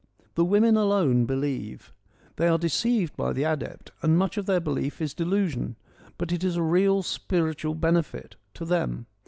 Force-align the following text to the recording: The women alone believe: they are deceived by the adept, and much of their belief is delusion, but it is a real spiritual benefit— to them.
The 0.33 0.43
women 0.43 0.77
alone 0.77 1.25
believe: 1.25 1.93
they 2.37 2.47
are 2.47 2.57
deceived 2.57 3.15
by 3.15 3.33
the 3.33 3.43
adept, 3.43 3.91
and 4.01 4.17
much 4.17 4.35
of 4.35 4.47
their 4.47 4.59
belief 4.59 4.99
is 4.99 5.13
delusion, 5.13 5.75
but 6.17 6.31
it 6.31 6.43
is 6.43 6.55
a 6.55 6.63
real 6.63 7.03
spiritual 7.03 7.75
benefit— 7.75 8.35
to 8.55 8.65
them. 8.65 9.05